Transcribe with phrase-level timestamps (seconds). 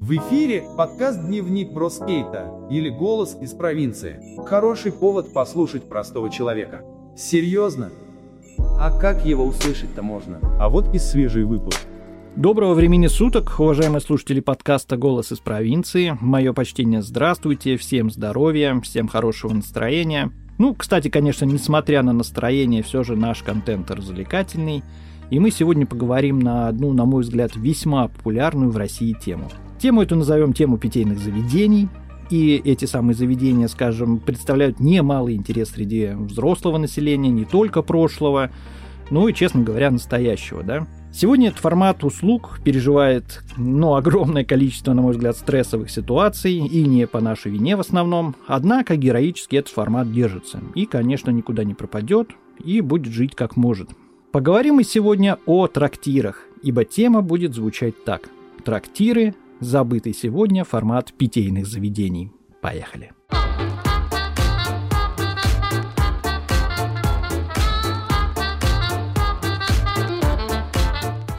[0.00, 4.20] В эфире подкаст «Дневник Броскейта» или «Голос из провинции».
[4.44, 6.82] Хороший повод послушать простого человека.
[7.16, 7.90] Серьезно?
[8.58, 10.40] А как его услышать-то можно?
[10.58, 11.80] А вот и свежий выпуск.
[12.34, 16.18] Доброго времени суток, уважаемые слушатели подкаста «Голос из провинции».
[16.20, 20.32] Мое почтение здравствуйте, всем здоровья, всем хорошего настроения.
[20.58, 24.82] Ну, кстати, конечно, несмотря на настроение, все же наш контент развлекательный.
[25.30, 29.50] И мы сегодня поговорим на одну, на мой взгляд, весьма популярную в России тему–
[29.84, 31.90] Тему эту назовем тему питейных заведений.
[32.30, 38.50] И эти самые заведения, скажем, представляют немалый интерес среди взрослого населения, не только прошлого,
[39.10, 40.86] но и, честно говоря, настоящего, да.
[41.12, 47.06] Сегодня этот формат услуг переживает ну, огромное количество, на мой взгляд, стрессовых ситуаций, и не
[47.06, 48.36] по нашей вине в основном.
[48.46, 50.60] Однако героически этот формат держится.
[50.74, 52.30] И, конечно, никуда не пропадет,
[52.64, 53.90] и будет жить как может.
[54.34, 58.30] Поговорим мы сегодня о трактирах, ибо тема будет звучать так.
[58.64, 62.32] Трактиры забытый сегодня формат питейных заведений.
[62.60, 63.12] Поехали!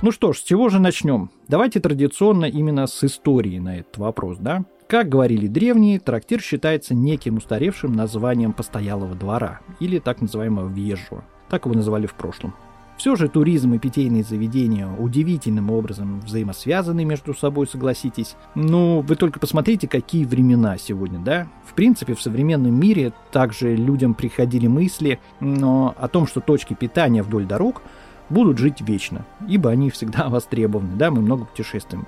[0.02, 1.32] Ну что ж, с чего же начнем?
[1.50, 4.64] Давайте традиционно именно с истории на этот вопрос, да?
[4.88, 11.26] Как говорили древние, трактир считается неким устаревшим названием постоялого двора или так называемого въезжего.
[11.50, 12.56] Так его называли в прошлом.
[12.98, 18.36] Все же туризм и питейные заведения удивительным образом взаимосвязаны между собой, согласитесь.
[18.56, 21.48] Ну, вы только посмотрите, какие времена сегодня, да?
[21.66, 27.22] В принципе, в современном мире также людям приходили мысли но о том, что точки питания
[27.22, 27.82] вдоль дорог
[28.30, 32.08] будут жить вечно, ибо они всегда востребованы, да, мы много путешествуем.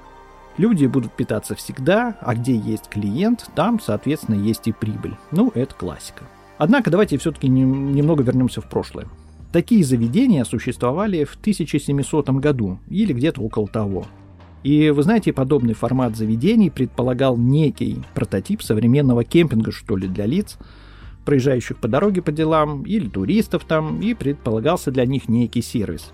[0.58, 5.16] Люди будут питаться всегда, а где есть клиент, там, соответственно, есть и прибыль.
[5.32, 6.24] Ну, это классика.
[6.58, 9.08] Однако давайте все-таки немного вернемся в прошлое.
[9.52, 14.06] Такие заведения существовали в 1700 году или где-то около того.
[14.64, 20.58] И вы знаете, подобный формат заведений предполагал некий прототип современного кемпинга, что ли, для лиц,
[21.24, 26.12] проезжающих по дороге по делам, или туристов там, и предполагался для них некий сервис.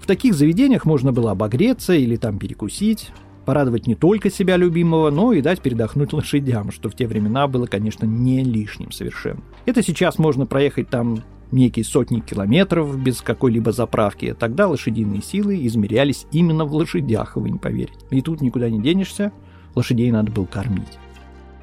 [0.00, 3.10] В таких заведениях можно было обогреться или там перекусить,
[3.46, 7.66] порадовать не только себя любимого, но и дать передохнуть лошадям, что в те времена было,
[7.66, 9.40] конечно, не лишним совершенно.
[9.64, 11.22] Это сейчас можно проехать там
[11.52, 17.58] некие сотни километров без какой-либо заправки, тогда лошадиные силы измерялись именно в лошадях, вы не
[17.58, 17.98] поверите.
[18.10, 19.32] И тут никуда не денешься,
[19.74, 20.98] лошадей надо было кормить.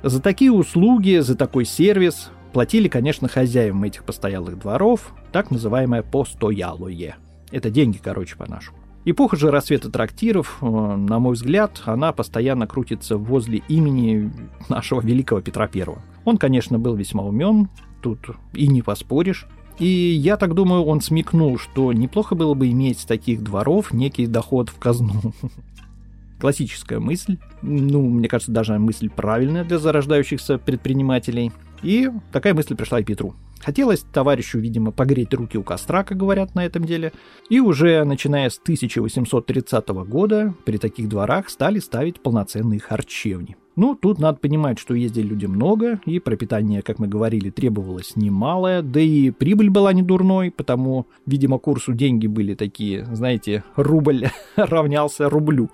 [0.04, 7.18] За такие услуги, за такой сервис платили, конечно, хозяевам этих постоялых дворов, так называемое постоялое.
[7.52, 8.78] Это деньги, короче, по-нашему.
[9.10, 14.30] Эпоха же рассвета трактиров, э, на мой взгляд, она постоянно крутится возле имени
[14.68, 16.02] нашего великого Петра Первого.
[16.26, 17.70] Он, конечно, был весьма умен,
[18.02, 18.20] тут
[18.54, 19.48] и не поспоришь.
[19.80, 24.70] И я так думаю, он смекнул, что неплохо было бы иметь таких дворов некий доход
[24.70, 25.34] в казну.
[26.40, 31.52] Классическая мысль, ну, мне кажется, даже мысль правильная для зарождающихся предпринимателей.
[31.84, 33.36] И такая мысль пришла и Петру.
[33.64, 37.12] Хотелось товарищу, видимо, погреть руки у костра, как говорят на этом деле.
[37.50, 43.58] И уже начиная с 1830 года при таких дворах стали ставить полноценные харчевни.
[43.78, 48.82] Ну, тут надо понимать, что ездили люди много, и пропитание, как мы говорили, требовалось немалое,
[48.82, 55.30] да и прибыль была не дурной, потому, видимо, курсу деньги были такие, знаете, рубль равнялся
[55.30, 55.70] рублю.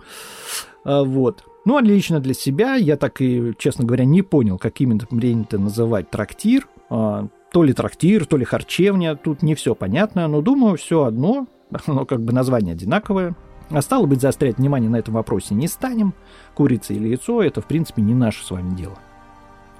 [0.84, 1.46] А, вот.
[1.64, 5.58] Ну, а лично для себя я так и, честно говоря, не понял, как именно принято
[5.58, 6.68] называть трактир.
[7.54, 11.48] То ли трактир, то ли харчевня, тут не все понятно, но думаю, все одно,
[11.86, 13.36] оно как бы название одинаковое.
[13.70, 16.14] А стало быть, заострять внимание на этом вопросе не станем.
[16.56, 18.98] Курица или яйцо– это, в принципе, не наше с вами дело.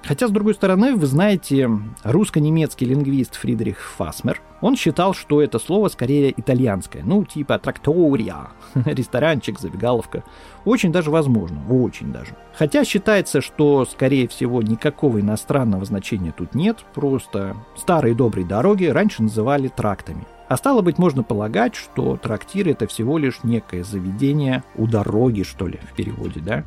[0.06, 1.70] Хотя, с другой стороны, вы знаете,
[2.02, 8.48] русско-немецкий лингвист Фридрих Фасмер, он считал, что это слово скорее итальянское, ну, типа трактория,
[8.84, 10.22] ресторанчик, забегаловка.
[10.64, 12.36] Очень даже возможно, очень даже.
[12.54, 19.22] Хотя считается, что, скорее всего, никакого иностранного значения тут нет, просто старые добрые дороги раньше
[19.22, 20.26] называли трактами.
[20.48, 25.66] А стало быть, можно полагать, что трактир это всего лишь некое заведение у дороги, что
[25.66, 26.64] ли, в переводе, да?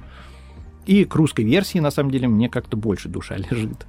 [0.87, 3.85] И к русской версии, на самом деле, мне как-то больше душа лежит.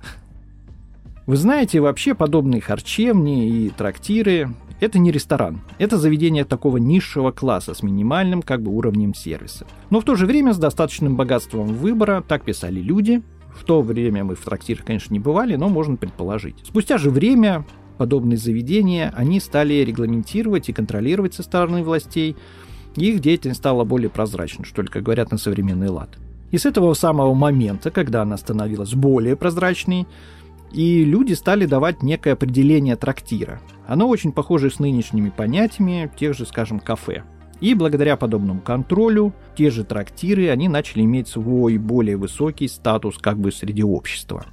[1.26, 4.50] Вы знаете, вообще подобные харчевни и трактиры–
[4.80, 5.60] это не ресторан.
[5.78, 9.66] Это заведение такого низшего класса с минимальным как бы уровнем сервиса.
[9.90, 13.22] Но в то же время с достаточным богатством выбора, так писали люди.
[13.54, 16.56] В то время мы в трактирах, конечно, не бывали, но можно предположить.
[16.64, 17.64] Спустя же время
[17.98, 22.36] подобные заведения, они стали регламентировать и контролировать со стороны властей.
[22.96, 26.16] Их деятельность стала более прозрачной, что ли, как говорят на современный лад.
[26.50, 30.06] И с этого самого момента, когда она становилась более прозрачной,
[30.72, 33.60] и люди стали давать некое определение трактира.
[33.86, 37.24] Оно очень похоже с нынешними понятиями тех же, скажем, кафе.
[37.60, 43.38] И благодаря подобному контролю, те же трактиры, они начали иметь свой более высокий статус как
[43.38, 44.46] бы среди общества.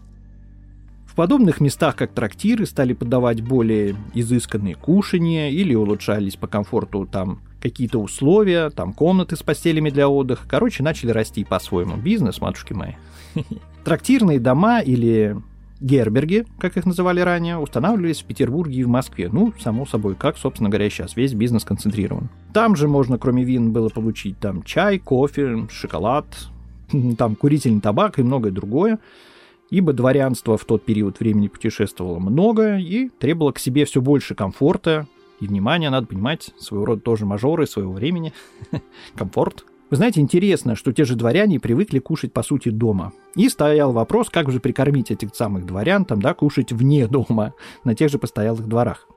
[1.05, 7.41] В подобных местах, как трактиры, стали подавать более изысканные кушания или улучшались по комфорту там
[7.69, 10.45] какие-то условия, там комнаты с постелями для отдыха.
[10.47, 11.97] Короче, начали расти по-своему.
[11.97, 12.91] Бизнес, матушки мои.
[13.83, 15.35] Трактирные дома или
[15.81, 19.29] герберги, как их называли ранее, устанавливались в Петербурге и в Москве.
[19.31, 22.29] Ну, само собой, как, собственно говоря, сейчас весь бизнес концентрирован.
[22.53, 26.27] Там же можно, кроме вин, было получить там чай, кофе, шоколад,
[27.17, 28.99] там курительный табак и многое другое
[29.71, 35.07] ибо дворянство в тот период времени путешествовало много и требовало к себе все больше комфорта
[35.39, 38.33] и внимания, надо понимать, своего рода тоже мажоры своего времени.
[39.15, 39.65] Комфорт.
[39.91, 43.13] Вы знаете, интересно, что те же дворяне привыкли кушать, по сути, дома.
[43.35, 47.53] И стоял вопрос, как же прикормить этих самых дворян, там, да, кушать вне дома,
[47.83, 49.07] на тех же постоялых дворах.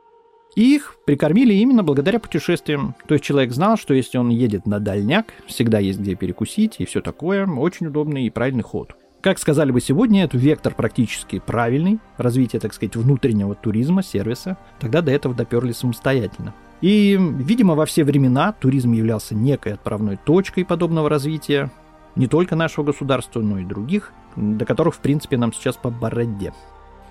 [0.55, 2.95] Их прикормили именно благодаря путешествиям.
[3.07, 6.85] То есть человек знал, что если он едет на дальняк, всегда есть где перекусить и
[6.85, 8.95] все такое, очень удобный и правильный ход.
[9.21, 14.57] Как сказали бы сегодня, это вектор практически правильный, развитие, так сказать, внутреннего туризма, сервиса.
[14.79, 16.55] Тогда до этого доперли самостоятельно.
[16.81, 21.73] И, видимо, во все времена туризм являлся некой отправной точкой подобного развития,
[22.15, 26.53] не только нашего государства, но и других, до которых, в принципе, нам сейчас по бороде.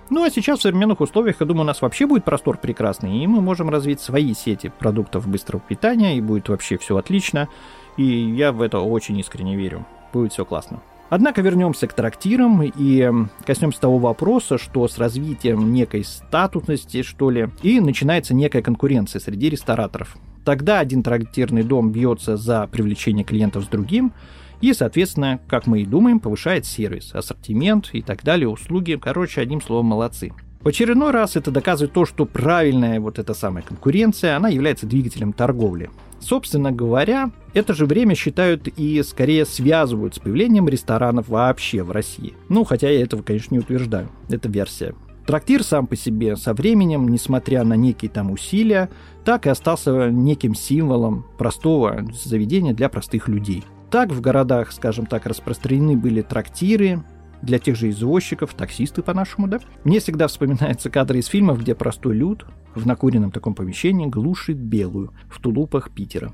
[0.09, 3.27] Ну а сейчас в современных условиях, я думаю, у нас вообще будет простор прекрасный, и
[3.27, 7.49] мы можем развить свои сети продуктов быстрого питания, и будет вообще все отлично.
[7.97, 9.85] И я в это очень искренне верю.
[10.13, 10.79] Будет все классно.
[11.09, 13.11] Однако вернемся к трактирам и
[13.45, 19.49] коснемся того вопроса, что с развитием некой статусности, что ли, и начинается некая конкуренция среди
[19.49, 20.17] рестораторов.
[20.43, 24.13] Тогда один трактирный дом бьется за привлечение клиентов с другим,
[24.59, 28.99] и, соответственно, как мы и думаем, повышает сервис, ассортимент и так далее, услуги.
[29.01, 30.33] Короче, одним словом, молодцы.
[30.67, 35.31] В очередной раз это доказывает то, что правильная вот эта самая конкуренция, она является двигателем
[35.31, 35.89] торговли.
[36.19, 42.33] Собственно говоря, это же время считают и скорее связывают с появлением ресторанов вообще в России.
[42.49, 44.09] Ну, хотя я этого, конечно, не утверждаю.
[44.27, 44.93] Это версия.
[45.25, 48.89] Трактир сам по себе со временем, несмотря на некие там усилия,
[49.23, 53.63] так и остался неким символом простого заведения для простых людей.
[53.89, 57.03] Так в городах, скажем так, распространены были трактиры,
[57.41, 59.59] для тех же извозчиков, таксисты по-нашему, да?
[59.83, 62.45] Мне всегда вспоминаются кадры из фильмов, где простой люд
[62.75, 66.33] в накуренном таком помещении глушит белую в тулупах Питера.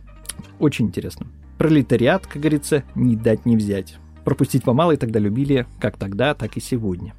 [0.60, 1.28] Очень интересно.
[1.58, 3.98] Пролетариат, как говорится, не дать не взять.
[4.24, 7.14] Пропустить по малой тогда любили как тогда, так и сегодня.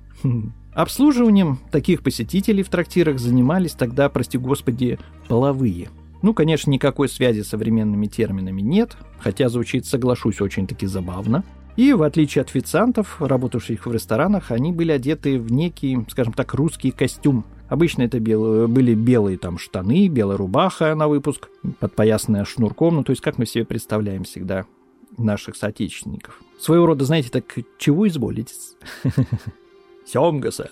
[0.72, 4.98] Обслуживанием таких посетителей в трактирах занимались тогда, прости господи,
[5.28, 5.88] половые.
[6.22, 11.44] Ну, конечно, никакой связи с современными терминами нет, хотя звучит, соглашусь, очень-таки забавно.
[11.76, 16.54] И в отличие от официантов, работавших в ресторанах, они были одеты в некий, скажем так,
[16.54, 17.44] русский костюм.
[17.68, 21.48] Обычно это были белые там штаны, белая рубаха на выпуск,
[21.80, 24.66] подпоясанная шнурком, ну то есть как мы себе представляем всегда
[25.16, 26.40] наших соотечественников.
[26.60, 27.44] Своего рода, знаете, так
[27.78, 28.54] чего изволите?
[30.06, 30.70] Семга, сэр.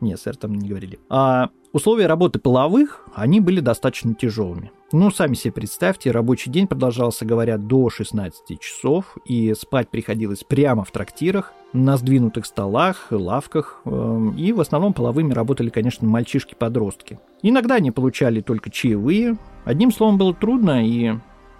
[0.00, 0.98] Нет, сэр, там не говорили.
[1.08, 4.70] А условия работы половых, они были достаточно тяжелыми.
[4.92, 10.84] Ну, сами себе представьте, рабочий день продолжался, говорят, до 16 часов, и спать приходилось прямо
[10.84, 17.18] в трактирах, на сдвинутых столах, лавках, эм, и в основном половыми работали, конечно, мальчишки-подростки.
[17.42, 21.14] Иногда они получали только чаевые, одним словом, было трудно, и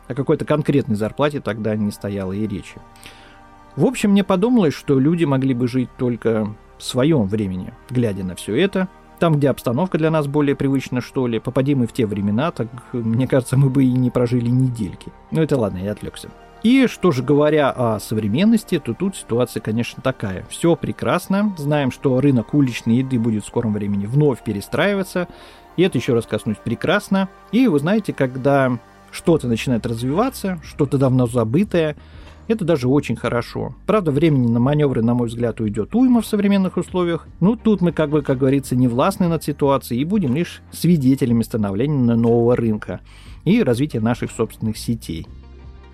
[0.07, 2.77] о какой-то конкретной зарплате тогда не стояло и речи.
[3.75, 8.57] В общем, мне подумалось, что люди могли бы жить только своем времени, глядя на все
[8.57, 12.51] это, там, где обстановка для нас более привычна, что ли, попади мы в те времена,
[12.51, 15.11] так, мне кажется, мы бы и не прожили недельки.
[15.31, 16.29] Ну это ладно, я отвлекся.
[16.63, 20.45] И что же говоря о современности, то тут ситуация, конечно, такая.
[20.49, 25.29] Все прекрасно, знаем, что рынок уличной еды будет в скором времени вновь перестраиваться,
[25.77, 27.29] и это еще раз коснусь прекрасно.
[27.53, 28.79] И вы знаете, когда
[29.13, 31.97] что-то начинает развиваться, что-то давно забытое,
[32.49, 33.75] это даже очень хорошо.
[33.87, 37.27] Правда, времени на маневры, на мой взгляд, уйдет уйма в современных условиях.
[37.41, 41.43] Ну, тут мы, как бы, как говорится, не властны над ситуацией и будем лишь свидетелями
[41.43, 43.01] становления нового рынка
[43.45, 45.27] и развития наших собственных сетей.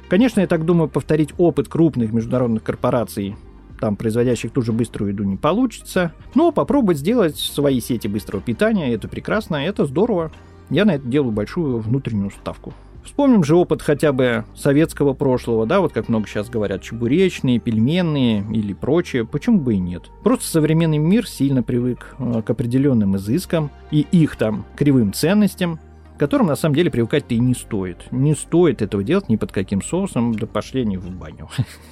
[0.09, 3.37] Конечно, я так думаю, повторить опыт крупных международных корпораций
[3.83, 6.13] там, производящих ту же быструю еду, не получится.
[6.37, 10.31] Но попробовать сделать свои сети быстрого питания, это прекрасно, это здорово.
[10.71, 12.75] Я на это делаю большую внутреннюю ставку.
[13.05, 18.45] Вспомним же опыт хотя бы советского прошлого, да, вот как много сейчас говорят, чебуречные, пельменные
[18.53, 20.05] или прочее, почему бы и нет.
[20.23, 25.81] Просто современный мир сильно привык э, к определенным изыскам и их там кривым ценностям,
[26.19, 28.11] которым на самом деле привыкать-то и не стоит.
[28.13, 31.49] Не стоит этого делать ни под каким соусом, да пошли они в баню.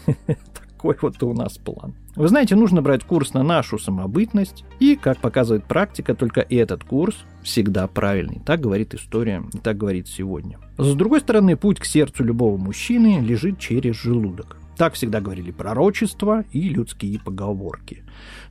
[0.80, 1.94] Такой вот у нас план.
[2.16, 7.26] Вы знаете, нужно брать курс на нашу самобытность, и, как показывает практика, только этот курс
[7.42, 8.40] всегда правильный.
[8.46, 10.58] Так говорит история, и так говорит сегодня.
[10.78, 14.56] С другой стороны, путь к сердцу любого мужчины лежит через желудок.
[14.78, 18.02] Так всегда говорили пророчества и людские поговорки.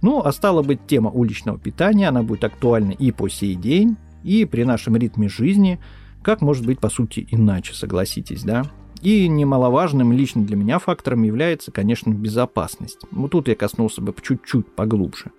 [0.03, 4.45] Ну, а стало быть, тема уличного питания, она будет актуальна и по сей день, и
[4.45, 5.79] при нашем ритме жизни,
[6.21, 8.65] как может быть, по сути, иначе, согласитесь, да?
[9.01, 12.99] И немаловажным лично для меня фактором является, конечно, безопасность.
[13.11, 15.31] Вот тут я коснулся бы чуть-чуть поглубже.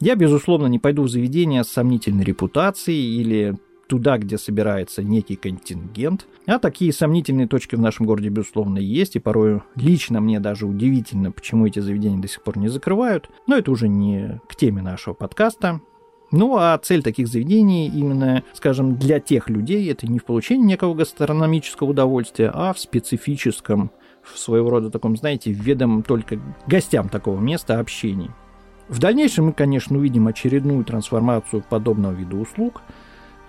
[0.00, 6.26] Я, безусловно, не пойду в заведение с сомнительной репутацией или туда, где собирается некий контингент.
[6.46, 11.32] А такие сомнительные точки в нашем городе, безусловно, есть, и порой лично мне даже удивительно,
[11.32, 13.30] почему эти заведения до сих пор не закрывают.
[13.46, 15.80] Но это уже не к теме нашего подкаста.
[16.32, 20.94] Ну, а цель таких заведений именно, скажем, для тех людей, это не в получении некого
[20.94, 23.90] гастрономического удовольствия, а в специфическом,
[24.22, 28.30] в своего рода таком, знаете, ведом только гостям такого места общений.
[28.88, 32.82] В дальнейшем мы, конечно, увидим очередную трансформацию подобного вида услуг.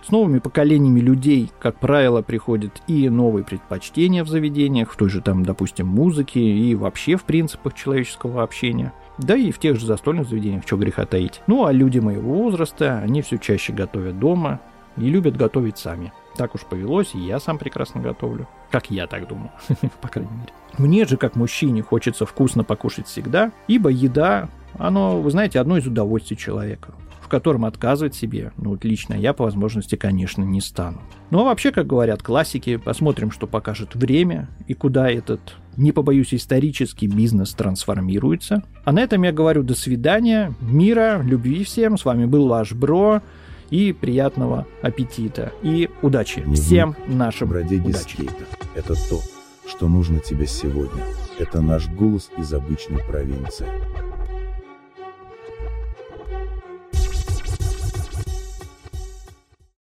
[0.05, 5.21] С новыми поколениями людей, как правило, приходят и новые предпочтения в заведениях, в той же
[5.21, 10.27] там, допустим, музыке и вообще в принципах человеческого общения– да и в тех же застольных
[10.27, 11.41] заведениях, что греха таить.
[11.47, 14.59] Ну а люди моего возраста, они все чаще готовят дома
[14.97, 16.13] и любят готовить сами.
[16.35, 18.47] Так уж повелось, и я сам прекрасно готовлю.
[18.69, 19.51] Как я так думаю,
[20.01, 20.53] по крайней мере.
[20.77, 25.87] Мне же, как мужчине, хочется вкусно покушать всегда, ибо еда, оно, вы знаете, одно из
[25.87, 26.93] удовольствий человека
[27.27, 31.01] в котором отказывать себе, ну вот лично я по возможности, конечно, не стану.
[31.29, 36.33] Ну а вообще, как говорят классики, посмотрим, что покажет время и куда этот, не побоюсь,
[36.33, 38.63] исторический бизнес трансформируется.
[38.83, 41.97] А на этом я говорю до свидания, мира, любви всем.
[41.97, 43.21] С вами был ваш Бро
[43.69, 45.53] и приятного аппетита.
[45.61, 48.15] И удачи Дневник всем нашим бродяги удачи.
[48.15, 48.45] Скейта.
[48.75, 49.21] Это то,
[49.67, 51.03] что нужно тебе сегодня.
[51.37, 53.67] Это наш голос из обычной провинции.